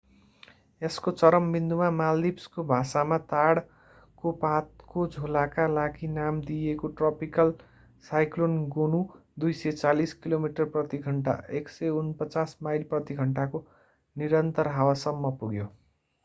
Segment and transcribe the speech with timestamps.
[0.83, 7.53] यसको चरम विन्दुमा मालदिभ्सको भाषामा ताडको पातको झोलाका लागि नाम दिइएको ट्रपिकल
[8.09, 9.03] साइक्लोन गोनु
[9.45, 13.65] 240 किलोमिटर प्रति घण्टा 149 माइल प्रति घण्टा को
[14.15, 15.71] निरन्तर हावासम्म पुग्यो।